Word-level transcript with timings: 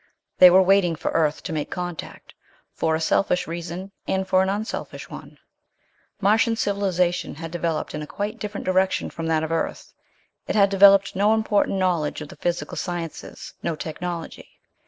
They 0.39 0.49
were 0.49 0.63
waiting 0.63 0.95
for 0.95 1.11
Earth 1.11 1.43
to 1.43 1.53
make 1.53 1.69
contact, 1.69 2.33
for 2.73 2.95
a 2.95 2.99
selfish 2.99 3.45
reason 3.45 3.91
and 4.07 4.27
for 4.27 4.41
an 4.41 4.49
unselfish 4.49 5.11
one. 5.11 5.37
Martian 6.19 6.55
civilization 6.55 7.35
had 7.35 7.51
developed 7.51 7.93
in 7.93 8.01
a 8.01 8.07
quite 8.07 8.39
different 8.39 8.65
direction 8.65 9.11
from 9.11 9.27
that 9.27 9.43
of 9.43 9.51
Earth. 9.51 9.93
It 10.47 10.55
had 10.55 10.71
developed 10.71 11.15
no 11.15 11.35
important 11.35 11.77
knowledge 11.77 12.19
of 12.19 12.29
the 12.29 12.35
physical 12.35 12.77
sciences, 12.77 13.53
no 13.61 13.75
technology. 13.75 14.49